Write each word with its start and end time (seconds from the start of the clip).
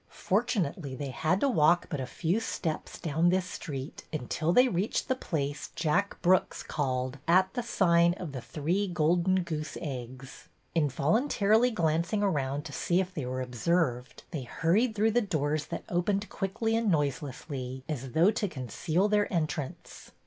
Fortunately, 0.25 0.95
they 0.95 1.11
had 1.11 1.41
to 1.41 1.47
walk 1.47 1.85
but 1.91 1.99
a 2.01 2.07
few 2.07 2.39
steps 2.39 2.97
down 2.97 3.29
this 3.29 3.45
street 3.45 4.03
until 4.11 4.51
they 4.51 4.67
reached 4.67 5.07
the 5.07 5.15
place 5.15 5.69
Jack 5.75 6.19
Brooks 6.23 6.63
called 6.63 7.19
At 7.27 7.53
the 7.53 7.61
Sign 7.61 8.15
of 8.15 8.31
the 8.31 8.41
Three 8.41 8.87
Golden 8.87 9.43
Goose 9.43 9.77
Eggs." 9.79 10.47
Involuntarily 10.73 11.69
glancing 11.69 12.23
around 12.23 12.65
to 12.65 12.73
see 12.73 12.99
if 12.99 13.13
they 13.13 13.27
were 13.27 13.41
observed, 13.41 14.23
they 14.31 14.41
hurried 14.45 14.95
through 14.95 15.11
the 15.11 15.21
doors 15.21 15.67
that 15.67 15.83
opened 15.87 16.29
quickly 16.29 16.75
and 16.75 16.89
noiselessly, 16.89 17.83
as 17.87 18.13
though 18.13 18.31
to 18.31 18.47
conceal 18.47 19.07
their 19.07 19.31
entrance. 19.31 20.09